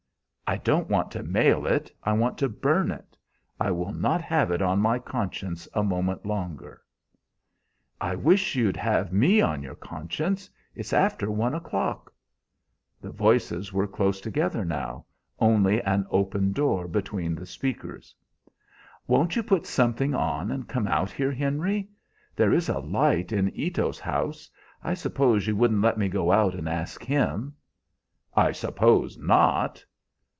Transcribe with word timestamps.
"I 0.47 0.57
don't 0.57 0.89
want 0.89 1.11
to 1.11 1.23
mail 1.23 1.65
it. 1.65 1.89
I 2.03 2.11
want 2.11 2.37
to 2.39 2.49
burn 2.49 2.91
it. 2.91 3.15
I 3.57 3.71
will 3.71 3.93
not 3.93 4.21
have 4.21 4.51
it 4.51 4.61
on 4.61 4.79
my 4.81 4.99
conscience 4.99 5.65
a 5.73 5.81
moment 5.81 6.25
longer" 6.25 6.81
"I 8.01 8.15
wish 8.15 8.53
you'd 8.57 8.75
have 8.75 9.13
me 9.13 9.39
on 9.39 9.63
your 9.63 9.75
conscience! 9.75 10.49
It's 10.75 10.91
after 10.91 11.31
one 11.31 11.53
o'clock." 11.55 12.11
The 12.99 13.11
voices 13.13 13.71
were 13.71 13.87
close 13.87 14.19
together 14.19 14.65
now, 14.65 15.05
only 15.39 15.81
an 15.83 16.05
open 16.09 16.51
door 16.51 16.85
between 16.85 17.33
the 17.33 17.45
speakers. 17.45 18.13
"Won't 19.07 19.37
you 19.37 19.43
put 19.43 19.65
something 19.65 20.13
on 20.13 20.51
and 20.51 20.67
come 20.67 20.85
out 20.85 21.11
here, 21.11 21.31
Henry? 21.31 21.87
There 22.35 22.51
is 22.51 22.67
a 22.67 22.79
light 22.79 23.31
in 23.31 23.55
Ito's 23.57 24.01
house. 24.01 24.51
I 24.83 24.95
suppose 24.95 25.47
you 25.47 25.55
wouldn't 25.55 25.79
let 25.81 25.97
me 25.97 26.09
go 26.09 26.29
out 26.29 26.55
and 26.55 26.67
ask 26.67 27.05
him?" 27.05 27.55
"I 28.35 28.51
suppose 28.51 29.17
not!" 29.17 29.85